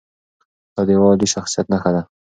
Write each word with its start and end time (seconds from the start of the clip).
دا 0.75 0.81
د 0.87 0.89
یوه 0.95 1.07
عالي 1.09 1.27
شخصیت 1.35 1.65
نښه 1.71 1.91
ده. 1.95 2.01